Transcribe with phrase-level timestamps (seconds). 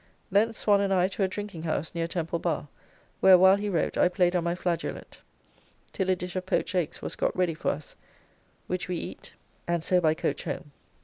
[0.31, 2.69] Thence Swan and I to a drinking house near Temple Bar,
[3.19, 5.19] where while he wrote I played on my flageolet
[5.93, 7.95] till a dish of poached eggs was got ready for us,
[8.65, 9.33] which we eat,
[9.67, 10.71] and so by coach home.